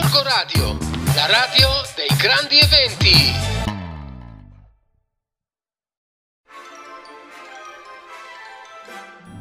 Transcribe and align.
Gorgo 0.00 0.22
Radio, 0.22 0.78
la 1.16 1.26
radio 1.26 1.68
dei 1.96 2.16
grandi 2.16 2.56
eventi. 2.56 3.34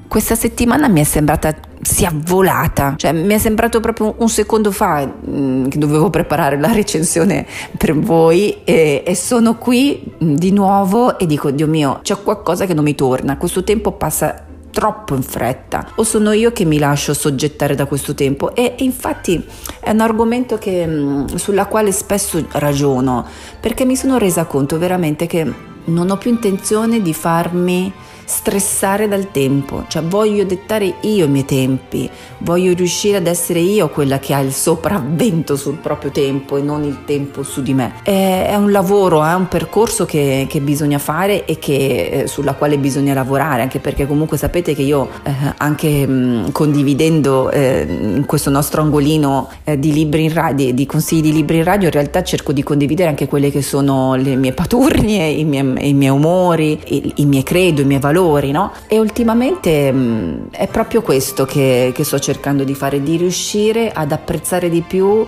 Questa 0.07 0.33
settimana 0.33 0.87
mi 0.87 1.01
è 1.01 1.03
sembrata 1.03 1.53
sia 1.81 2.11
volata, 2.11 2.95
cioè 2.97 3.11
mi 3.11 3.35
è 3.35 3.37
sembrato 3.37 3.79
proprio 3.79 4.15
un 4.17 4.29
secondo 4.29 4.71
fa 4.71 5.05
mh, 5.05 5.29
mm, 5.29 5.67
che 5.67 5.77
dovevo 5.77 6.09
preparare 6.09 6.59
la 6.59 6.71
recensione 6.71 7.45
per 7.77 7.95
voi 7.95 8.63
e, 8.63 9.03
e, 9.05 9.15
sono 9.15 9.57
qui 9.57 10.01
mm, 10.23 10.33
di 10.33 10.51
nuovo 10.51 11.19
e 11.19 11.27
dico 11.27 11.51
Dio 11.51 11.67
mio 11.67 11.99
c'è 12.01 12.19
qualcosa 12.23 12.65
che 12.65 12.73
non 12.73 12.83
mi 12.83 12.95
torna, 12.95 13.37
questo 13.37 13.63
tempo 13.63 13.91
passa 13.91 14.46
troppo 14.77 15.15
in 15.15 15.23
fretta. 15.23 15.87
O 15.95 16.03
sono 16.03 16.33
io 16.33 16.51
che 16.51 16.63
mi 16.63 16.77
lascio 16.77 17.15
soggettare 17.15 17.73
da 17.73 17.87
questo 17.87 18.13
tempo? 18.13 18.53
E, 18.53 18.75
infatti 18.77 19.43
è 19.79 19.89
un 19.89 20.01
argomento 20.01 20.59
che, 20.59 20.85
mm, 20.85 21.25
sulla 21.33 21.65
quale 21.65 21.91
spesso 21.91 22.45
ragiono 22.51 23.25
perché 23.59 23.85
mi 23.85 23.95
sono 23.95 24.19
resa 24.19 24.45
conto 24.45 24.77
veramente 24.77 25.25
che 25.25 25.51
non 25.85 26.11
ho 26.11 26.17
più 26.17 26.29
intenzione 26.29 27.01
di 27.01 27.11
farmi 27.11 27.91
stressare 28.27 29.07
dal 29.07 29.31
tempo, 29.31 29.85
cioè 29.87 30.03
voglio 30.03 30.43
dettare 30.43 30.95
io 31.01 31.25
i 31.25 31.29
miei 31.29 31.45
tempi, 31.45 32.09
voglio 32.39 32.73
riuscire 32.73 33.17
ad 33.17 33.25
essere 33.25 33.59
io 33.59 33.87
quella 33.87 34.19
che 34.19 34.33
ha 34.33 34.39
il 34.41 34.51
sopravvento 34.51 35.55
sul 35.55 35.75
proprio 35.75 36.11
tempo 36.11 36.57
e 36.57 36.61
non 36.61 36.83
il 36.83 37.05
tempo 37.05 37.41
su 37.43 37.61
di 37.61 37.73
me. 37.73 37.93
È, 38.03 38.49
è 38.49 38.55
un 38.55 38.69
lavoro, 38.71 39.23
è 39.23 39.33
un 39.33 39.47
percorso 39.47 40.03
che, 40.03 40.45
che 40.49 40.59
bisogna 40.59 40.99
fare 40.99 41.45
e 41.45 41.57
che, 41.57 42.09
eh, 42.11 42.27
sulla 42.27 42.53
quale 42.53 42.77
bisogna 42.77 43.13
lavorare, 43.13 43.61
anche 43.61 43.79
perché 43.79 44.05
comunque 44.05 44.37
sapete 44.37 44.75
che 44.75 44.81
io 44.81 45.07
eh, 45.23 45.31
anche 45.55 46.05
mh, 46.05 46.51
condividendo 46.51 47.49
eh, 47.49 48.23
questo 48.25 48.49
nostro 48.49 48.81
angolino 48.81 49.49
eh, 49.63 49.79
di 49.79 49.93
libri 49.93 50.25
in 50.25 50.33
radio, 50.33 50.73
di 50.73 50.85
consigli 50.85 51.21
di 51.21 51.31
libri 51.31 51.57
in 51.57 51.63
radio, 51.63 51.87
in 51.87 51.93
realtà 51.93 52.23
cerco 52.23 52.51
di 52.51 52.61
condividere 52.61 53.07
anche 53.07 53.25
quelle 53.25 53.51
che 53.51 53.61
sono 53.61 54.15
le 54.15 54.35
mie 54.35 54.51
paturnie, 54.51 55.29
i 55.29 55.45
miei, 55.45 55.87
i 55.87 55.93
miei 55.93 56.11
umori, 56.11 56.77
i, 56.87 57.13
i 57.15 57.25
miei 57.25 57.43
credo, 57.43 57.79
i 57.79 57.85
miei 57.85 58.01
valori 58.01 58.15
valori, 58.17 58.51
no? 58.51 58.71
E 58.87 58.99
ultimamente 58.99 59.91
mh, 59.91 59.97
mm, 59.97 60.37
è 60.51 60.67
proprio 60.67 61.01
questo 61.01 61.45
che, 61.45 61.91
che 61.93 62.03
sto 62.03 62.19
cercando 62.19 62.63
di 62.63 62.73
fare, 62.73 63.01
di 63.01 63.17
riuscire 63.17 63.91
ad 63.91 64.11
apprezzare 64.11 64.69
di 64.69 64.81
più 64.81 65.25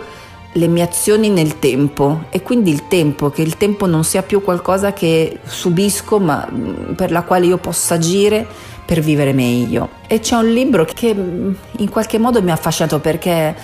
le 0.53 0.67
mie 0.67 0.81
azioni 0.81 1.29
nel 1.29 1.59
tempo 1.59 2.23
e 2.31 2.41
quindi 2.41 2.71
il 2.71 2.87
tempo, 2.87 3.29
che 3.29 3.43
il 3.43 3.55
tempo 3.57 3.85
non 3.85 4.03
sia 4.03 4.23
più 4.23 4.41
qualcosa 4.41 4.93
che 4.93 5.39
subisco 5.43 6.19
ma 6.19 6.47
mm, 6.51 6.93
per 6.93 7.11
la 7.11 7.21
quale 7.21 7.45
io 7.45 7.57
possa 7.57 7.95
agire 7.95 8.45
per 8.85 9.01
vivere 9.01 9.33
meglio. 9.33 9.89
E 10.07 10.19
c'è 10.19 10.35
un 10.35 10.51
libro 10.51 10.85
che 10.85 11.13
mm, 11.13 11.53
in 11.77 11.89
qualche 11.89 12.17
modo 12.17 12.41
mi 12.41 12.49
ha 12.49 12.53
affascinato 12.53 12.99
perché 12.99 13.55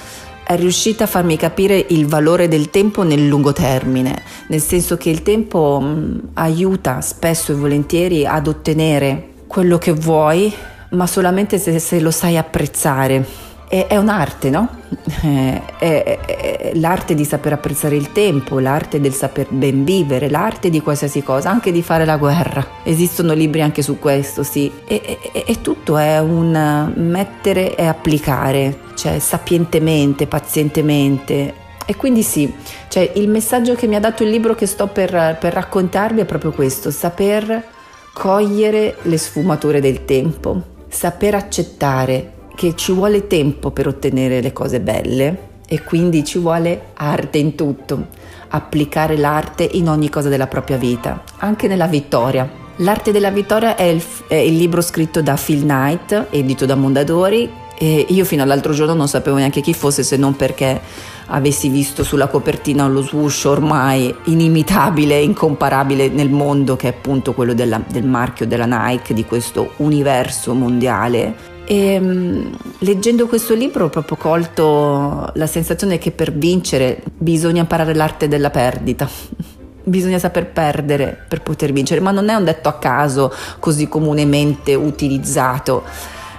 è 0.46 0.56
riuscita 0.56 1.06
a 1.06 1.08
farmi 1.08 1.38
capire 1.38 1.86
il 1.90 2.06
valore 2.06 2.48
del 2.48 2.70
tempo 2.70 3.04
nel 3.04 3.28
lungo 3.28 3.52
termine, 3.52 4.22
nel 4.48 4.62
senso 4.62 4.96
che 4.96 5.10
il 5.10 5.24
tempo 5.24 5.80
mh, 5.80 6.30
aiuta 6.34 7.02
spesso 7.02 7.52
e 7.52 7.56
volentieri 7.56 8.26
ad 8.26 8.48
ottenere 8.48 9.30
quello 9.48 9.78
che 9.78 9.92
vuoi, 9.92 10.54
ma 10.92 11.08
solamente 11.08 11.58
se, 11.58 11.80
se 11.80 12.00
lo 12.00 12.12
sai 12.12 12.38
apprezzare 12.38 13.45
è, 13.68 13.88
è 13.88 13.98
un'arte, 13.98 14.50
no? 14.50 14.84
È, 15.26 15.62
è, 15.78 16.72
l'arte 16.76 17.16
di 17.16 17.26
saper 17.26 17.54
apprezzare 17.54 17.96
il 17.96 18.12
tempo, 18.12 18.60
l'arte 18.60 19.00
del 19.00 19.14
saper 19.14 19.48
ben 19.50 19.84
vivere, 19.84 20.30
l'arte 20.30 20.70
di 20.70 20.82
qualsiasi 20.82 21.22
cosa, 21.22 21.50
anche 21.50 21.72
di 21.72 21.82
fare 21.82 22.06
la 22.06 22.18
guerra. 22.18 22.66
Esistono 22.84 23.34
libri 23.34 23.62
anche 23.62 23.82
su 23.82 24.00
questo, 24.00 24.44
sì. 24.44 24.72
E, 24.86 25.20
e, 25.32 25.44
e 25.46 25.62
tutto 25.62 25.98
è 25.98 26.20
un 26.20 26.92
mettere 26.96 27.76
e 27.76 27.86
applicare, 27.86 28.80
cioè 28.96 29.20
sapientemente, 29.20 30.28
pazientemente. 30.28 31.54
E 31.86 31.96
quindi 31.96 32.24
sì, 32.24 32.52
cioè 32.88 33.12
il 33.16 33.30
messaggio 33.30 33.76
che 33.76 33.88
mi 33.88 33.96
ha 33.96 34.00
dato 34.00 34.24
il 34.24 34.30
libro 34.30 34.56
che 34.56 34.66
sto 34.66 34.88
per, 34.88 35.38
per 35.40 35.54
raccontarvi 35.54 36.22
è 36.22 36.26
proprio 36.26 36.52
questo, 36.52 36.90
saper 36.90 37.64
cogliere 38.12 38.98
le 39.04 39.18
sfumature 39.18 39.82
del 39.82 40.06
tempo, 40.06 40.62
saper 40.88 41.36
accettare 41.36 42.35
che 42.56 42.76
ci 42.76 42.92
vuole 42.92 43.28
tempo 43.28 43.72
per 43.72 43.88
ottenere 43.88 44.42
le 44.42 44.54
cose 44.54 44.80
belle 44.80 45.54
e 45.68 45.84
quindi 45.84 46.24
ci 46.24 46.40
vuole 46.40 46.88
arte 46.94 47.38
in 47.38 47.56
tutto, 47.56 48.08
applicare 48.50 49.18
l'arte 49.18 49.68
in 49.74 49.90
ogni 49.90 50.10
cosa 50.10 50.30
della 50.30 50.48
propria 50.48 50.78
vita, 50.78 51.24
anche 51.38 51.68
nella 51.68 51.88
vittoria. 51.88 52.64
L'arte 52.78 53.12
della 53.12 53.32
vittoria 53.32 53.76
è 53.76 53.84
il, 53.84 54.04
è 54.28 54.36
il 54.36 54.58
libro 54.58 54.82
scritto 54.82 55.22
da 55.22 55.38
Phil 55.42 55.62
Knight, 55.62 56.28
edito 56.30 56.66
da 56.66 56.76
Mondadori, 56.76 57.64
e 57.78 58.06
io 58.10 58.24
fino 58.24 58.42
all'altro 58.42 58.74
giorno 58.74 58.94
non 58.94 59.08
sapevo 59.08 59.36
neanche 59.36 59.62
chi 59.62 59.74
fosse 59.74 60.04
se 60.04 60.16
non 60.16 60.36
perché 60.36 60.80
avessi 61.28 61.68
visto 61.68 62.04
sulla 62.04 62.28
copertina 62.28 62.88
lo 62.88 63.02
swoosh 63.02 63.46
ormai 63.46 64.14
inimitabile, 64.26 65.20
incomparabile 65.20 66.08
nel 66.08 66.30
mondo 66.30 66.76
che 66.76 66.88
è 66.88 66.92
appunto 66.92 67.34
quello 67.34 67.54
della, 67.54 67.82
del 67.86 68.06
marchio 68.06 68.46
della 68.46 68.66
Nike, 68.66 69.14
di 69.14 69.26
questo 69.26 69.74
universo 69.78 70.54
mondiale 70.54 71.55
e 71.66 71.98
um, 71.98 72.56
leggendo 72.80 73.28
questo 73.28 73.54
libro 73.54 73.86
ho 73.86 73.90
proprio 73.90 74.18
colto 74.18 75.32
la 75.34 75.48
sensazione 75.48 75.98
che 75.98 76.12
per 76.12 76.32
vincere 76.32 77.02
bisogna 77.18 77.62
imparare 77.62 77.94
l'arte 77.94 78.28
della 78.28 78.50
perdita. 78.50 79.08
bisogna 79.86 80.18
saper 80.18 80.48
perdere 80.48 81.26
per 81.28 81.42
poter 81.42 81.72
vincere, 81.72 82.02
ma 82.02 82.12
non 82.12 82.30
è 82.30 82.34
un 82.34 82.44
detto 82.44 82.70
a 82.70 82.74
caso 82.74 83.32
così 83.60 83.88
comunemente 83.88 84.74
utilizzato, 84.74 85.84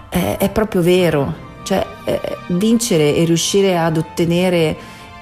è, 0.08 0.36
è 0.38 0.50
proprio 0.50 0.82
vero. 0.82 1.44
Cioè, 1.62 1.84
eh, 2.04 2.20
vincere 2.48 3.16
e 3.16 3.24
riuscire 3.24 3.76
ad 3.76 3.96
ottenere 3.96 4.76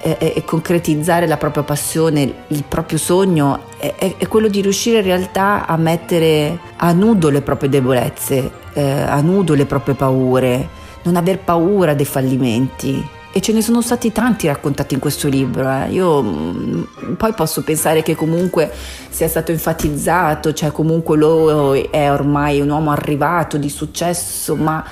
e, 0.04 0.42
concretizzare 0.44 1.26
la 1.26 1.38
propria 1.38 1.62
passione, 1.62 2.34
il 2.48 2.64
proprio 2.68 2.98
sogno, 2.98 3.60
è, 3.78 4.16
è, 4.18 4.28
quello 4.28 4.48
di 4.48 4.60
riuscire 4.60 4.98
in 4.98 5.04
realtà 5.04 5.66
a 5.66 5.76
mettere 5.76 6.58
a 6.76 6.92
nudo 6.92 7.30
le 7.30 7.40
proprie 7.40 7.70
debolezze, 7.70 8.50
eh, 8.74 8.82
a 8.82 9.20
nudo 9.22 9.54
le 9.54 9.64
proprie 9.64 9.94
paure, 9.94 10.68
non 11.04 11.16
aver 11.16 11.38
paura 11.38 11.94
dei 11.94 12.04
fallimenti. 12.04 13.08
E 13.32 13.40
ce 13.40 13.52
ne 13.52 13.62
sono 13.62 13.80
stati 13.80 14.12
tanti 14.12 14.46
raccontati 14.46 14.94
in 14.94 15.00
questo 15.00 15.26
libro. 15.26 15.68
Eh. 15.68 15.90
Io 15.90 16.22
mm, 16.22 16.82
poi 17.16 17.32
posso 17.32 17.62
pensare 17.62 18.02
che 18.02 18.14
comunque 18.14 18.70
sia 19.08 19.26
stato 19.26 19.52
enfatizzato, 19.52 20.52
cioè 20.52 20.70
comunque 20.70 21.16
lui 21.16 21.80
è 21.90 22.12
ormai 22.12 22.60
un 22.60 22.68
uomo 22.68 22.90
arrivato 22.90 23.56
di 23.56 23.70
successo, 23.70 24.54
ma 24.54 24.84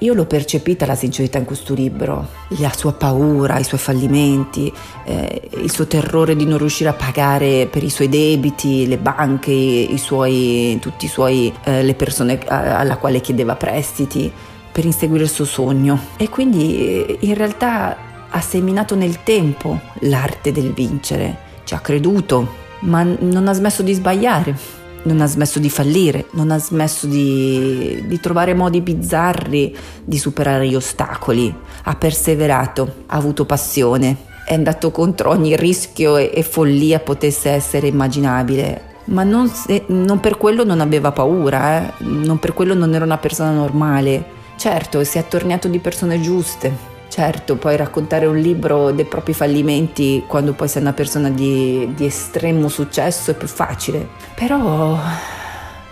io 0.00 0.14
l'ho 0.14 0.24
percepita 0.24 0.86
la 0.86 0.94
sincerità 0.94 1.38
in 1.38 1.44
questo 1.44 1.74
libro, 1.74 2.26
la 2.58 2.72
sua 2.74 2.92
paura, 2.92 3.58
i 3.58 3.64
suoi 3.64 3.80
fallimenti, 3.80 4.72
eh, 5.04 5.48
il 5.62 5.70
suo 5.70 5.86
terrore 5.86 6.36
di 6.36 6.46
non 6.46 6.56
riuscire 6.56 6.88
a 6.88 6.94
pagare 6.94 7.66
per 7.70 7.82
i 7.82 7.90
suoi 7.90 8.08
debiti, 8.08 8.86
le 8.86 8.96
banche, 8.96 9.50
i 9.50 9.98
suoi, 9.98 10.78
tutti 10.80 11.04
i 11.04 11.08
suoi, 11.08 11.52
eh, 11.64 11.82
le 11.82 11.94
persone 11.94 12.38
alla 12.46 12.96
quale 12.96 13.20
chiedeva 13.20 13.56
prestiti 13.56 14.32
per 14.72 14.86
inseguire 14.86 15.24
il 15.24 15.30
suo 15.30 15.44
sogno. 15.44 15.98
E 16.16 16.30
quindi 16.30 17.04
eh, 17.04 17.18
in 17.20 17.34
realtà 17.34 17.96
ha 18.30 18.40
seminato 18.40 18.94
nel 18.94 19.22
tempo 19.22 19.80
l'arte 20.00 20.50
del 20.50 20.72
vincere, 20.72 21.36
ci 21.64 21.74
ha 21.74 21.80
creduto, 21.80 22.68
ma 22.80 23.02
non 23.02 23.48
ha 23.48 23.52
smesso 23.52 23.82
di 23.82 23.92
sbagliare 23.92 24.79
non 25.02 25.20
ha 25.20 25.26
smesso 25.26 25.58
di 25.58 25.70
fallire, 25.70 26.26
non 26.32 26.50
ha 26.50 26.58
smesso 26.58 27.06
di, 27.06 28.04
di, 28.06 28.20
trovare 28.20 28.54
modi 28.54 28.80
bizzarri 28.80 29.76
di 30.04 30.18
superare 30.18 30.68
gli 30.68 30.74
ostacoli, 30.74 31.54
ha 31.84 31.94
perseverato, 31.94 33.04
ha 33.06 33.16
avuto 33.16 33.46
passione, 33.46 34.16
è 34.44 34.54
andato 34.54 34.90
contro 34.90 35.30
ogni 35.30 35.56
rischio 35.56 36.16
e, 36.16 36.30
e 36.34 36.42
follia 36.42 37.00
potesse 37.00 37.50
essere 37.50 37.86
immaginabile. 37.86 38.88
Ma 39.04 39.22
non, 39.22 39.48
se, 39.48 39.84
non, 39.88 40.20
per 40.20 40.36
quello 40.36 40.64
non 40.64 40.80
aveva 40.80 41.10
paura, 41.12 41.82
eh? 41.82 41.92
non 42.04 42.38
per 42.38 42.52
quello 42.52 42.74
non 42.74 42.94
era 42.94 43.04
una 43.04 43.18
persona 43.18 43.50
normale. 43.50 44.38
Certo, 44.56 45.02
si 45.04 45.16
è 45.16 45.20
attorniato 45.20 45.68
di 45.68 45.78
persone 45.78 46.20
giuste, 46.20 46.89
Certo, 47.10 47.56
poi 47.56 47.76
raccontare 47.76 48.26
un 48.26 48.36
libro 48.36 48.92
dei 48.92 49.04
propri 49.04 49.34
fallimenti 49.34 50.22
quando 50.28 50.52
poi 50.52 50.68
sei 50.68 50.80
una 50.80 50.92
persona 50.92 51.28
di, 51.28 51.92
di 51.96 52.06
estremo 52.06 52.68
successo 52.68 53.32
è 53.32 53.34
più 53.34 53.48
facile. 53.48 54.10
Però, 54.36 54.96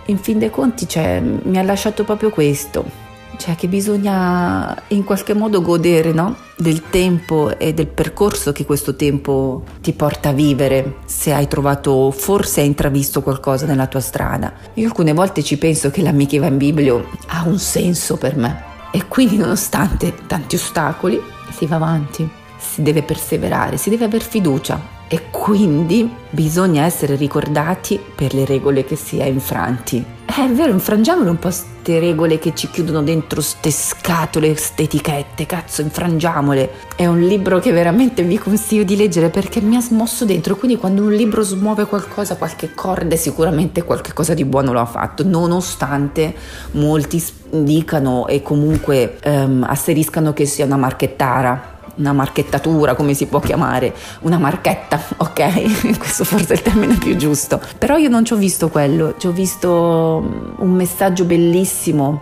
in 0.04 0.18
fin 0.18 0.38
dei 0.38 0.50
conti, 0.50 0.88
cioè, 0.88 1.20
mi 1.20 1.58
ha 1.58 1.62
lasciato 1.62 2.04
proprio 2.04 2.30
questo. 2.30 3.06
Cioè 3.36 3.56
che 3.56 3.66
bisogna 3.66 4.80
in 4.88 5.02
qualche 5.02 5.34
modo 5.34 5.60
godere 5.60 6.12
no? 6.12 6.36
del 6.56 6.88
tempo 6.88 7.56
e 7.58 7.74
del 7.74 7.86
percorso 7.88 8.52
che 8.52 8.64
questo 8.64 8.94
tempo 8.94 9.64
ti 9.80 9.92
porta 9.92 10.28
a 10.28 10.32
vivere, 10.32 10.98
se 11.04 11.32
hai 11.32 11.48
trovato, 11.48 12.12
forse 12.12 12.60
hai 12.60 12.66
intravisto 12.66 13.22
qualcosa 13.22 13.66
nella 13.66 13.86
tua 13.88 14.00
strada. 14.00 14.52
Io 14.74 14.86
alcune 14.86 15.12
volte 15.12 15.42
ci 15.42 15.58
penso 15.58 15.90
che 15.90 16.02
l'amica 16.02 16.38
va 16.38 16.46
in 16.46 16.58
biblio 16.58 17.08
ha 17.26 17.42
un 17.44 17.58
senso 17.58 18.16
per 18.16 18.36
me 18.36 18.67
e 18.90 19.06
quindi 19.06 19.36
nonostante 19.36 20.14
tanti 20.26 20.56
ostacoli 20.56 21.20
si 21.50 21.66
va 21.66 21.76
avanti, 21.76 22.28
si 22.56 22.82
deve 22.82 23.02
perseverare, 23.02 23.76
si 23.76 23.90
deve 23.90 24.04
aver 24.04 24.22
fiducia 24.22 24.96
e 25.08 25.30
quindi 25.30 26.10
bisogna 26.30 26.84
essere 26.84 27.16
ricordati 27.16 27.98
per 28.14 28.34
le 28.34 28.44
regole 28.44 28.84
che 28.84 28.96
si 28.96 29.18
è 29.18 29.24
infranti. 29.24 30.17
È 30.36 30.48
vero, 30.50 30.72
infrangiamole 30.72 31.30
un 31.30 31.38
po' 31.38 31.50
ste 31.50 31.98
regole 31.98 32.38
che 32.38 32.54
ci 32.54 32.68
chiudono 32.68 33.02
dentro 33.02 33.40
ste 33.40 33.70
scatole, 33.70 34.54
ste 34.56 34.82
etichette, 34.82 35.46
cazzo, 35.46 35.80
infrangiamole. 35.80 36.70
È 36.94 37.06
un 37.06 37.20
libro 37.20 37.58
che 37.58 37.72
veramente 37.72 38.22
vi 38.22 38.38
consiglio 38.38 38.84
di 38.84 38.96
leggere 38.96 39.30
perché 39.30 39.60
mi 39.60 39.76
ha 39.76 39.80
smosso 39.80 40.24
dentro, 40.24 40.56
quindi 40.56 40.76
quando 40.76 41.02
un 41.02 41.12
libro 41.12 41.42
smuove 41.42 41.86
qualcosa, 41.86 42.36
qualche 42.36 42.74
corda, 42.74 43.16
sicuramente 43.16 43.82
qualche 43.82 44.12
cosa 44.12 44.34
di 44.34 44.44
buono 44.44 44.72
lo 44.72 44.80
ha 44.80 44.86
fatto, 44.86 45.24
nonostante 45.24 46.34
molti 46.72 47.22
dicano 47.50 48.26
e 48.26 48.42
comunque 48.42 49.18
ehm, 49.20 49.64
asseriscano 49.66 50.32
che 50.32 50.44
sia 50.44 50.66
una 50.66 50.76
marchettara 50.76 51.76
una 51.96 52.12
marchettatura, 52.12 52.94
come 52.94 53.14
si 53.14 53.26
può 53.26 53.40
chiamare, 53.40 53.94
una 54.20 54.38
marchetta, 54.38 55.00
ok? 55.16 55.98
Questo 55.98 56.24
forse 56.24 56.54
è 56.54 56.56
il 56.56 56.62
termine 56.62 56.94
più 56.94 57.16
giusto. 57.16 57.60
Però 57.78 57.96
io 57.96 58.08
non 58.08 58.24
ci 58.24 58.32
ho 58.32 58.36
visto 58.36 58.68
quello, 58.68 59.14
ci 59.18 59.26
ho 59.26 59.32
visto 59.32 60.22
mm, 60.22 60.50
un 60.58 60.70
messaggio 60.70 61.24
bellissimo 61.24 62.20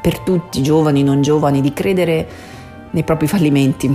per 0.00 0.20
tutti, 0.20 0.62
giovani, 0.62 1.02
non 1.02 1.22
giovani, 1.22 1.60
di 1.60 1.72
credere 1.72 2.28
nei 2.90 3.02
propri 3.02 3.26
fallimenti, 3.26 3.94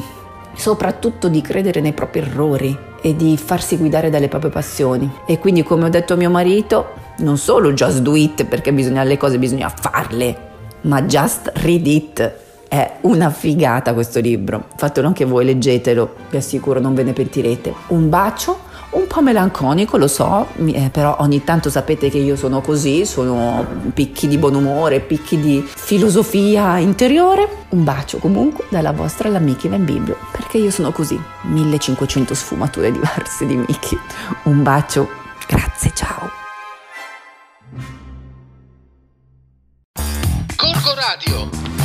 soprattutto 0.56 1.28
di 1.30 1.42
credere 1.42 1.80
nei 1.80 1.94
propri 1.94 2.20
errori 2.20 2.78
e 3.02 3.16
di 3.16 3.38
farsi 3.38 3.78
guidare 3.78 4.10
dalle 4.10 4.28
proprie 4.28 4.52
passioni. 4.52 5.10
E 5.26 5.40
quindi, 5.40 5.64
come 5.64 5.86
ho 5.86 5.90
detto 5.90 6.14
a 6.14 6.18
mio 6.18 6.30
marito, 6.30 6.94
non 7.20 7.38
solo 7.38 7.74
just 7.74 8.00
do 8.00 8.16
it 8.16 8.46
perché 8.46 8.74
bisogna 8.74 9.04
le 9.04 9.18
cose 9.18 9.40
bisogna 9.40 9.70
farle, 9.70 10.50
ma 10.82 11.02
just 11.04 11.52
read 11.56 11.88
it 11.88 12.50
è 12.72 13.00
una 13.02 13.30
figata 13.32 13.94
questo 13.94 14.22
libro, 14.22 14.68
fatelo 14.78 15.06
anche 15.06 15.26
voi, 15.26 15.44
leggetelo, 15.44 16.16
vi 16.30 16.38
assicuro 16.38 16.80
non 16.80 16.94
ve 16.94 17.04
ne 17.04 17.12
pentirete. 17.12 17.74
Un 17.88 18.08
bacio, 18.08 18.60
un 18.92 19.08
po' 19.08 19.22
melanconico, 19.22 19.98
lo 19.98 20.08
so, 20.08 20.48
eh, 20.56 20.90
però 20.90 21.18
ogni 21.20 21.44
tanto 21.44 21.70
sapete 21.70 22.10
che 22.10 22.20
io 22.20 22.38
sono 22.38 22.62
così, 22.62 23.06
sono 23.06 23.68
picchi 23.94 24.30
di 24.30 24.38
buon 24.38 24.56
umore, 24.56 25.02
picchi 25.02 25.38
di 25.38 25.62
filosofia 25.68 26.78
interiore. 26.78 27.66
Un 27.72 27.84
bacio 27.84 28.20
comunque 28.20 28.64
dalla 28.70 28.94
vostra 28.94 29.28
la 29.28 29.40
Mickey 29.40 29.70
Van 29.70 29.84
Biblio, 29.84 30.16
perché 30.32 30.58
io 30.58 30.72
sono 30.72 30.94
così, 30.94 31.20
1500 31.42 32.34
sfumature 32.34 32.90
diverse 32.90 33.46
di 33.46 33.58
Mickey. 33.58 34.00
Un 34.44 34.64
bacio, 34.64 35.10
grazie, 35.46 35.92
ciao. 35.94 36.30
Corco 40.56 40.94
Radio 40.96 41.61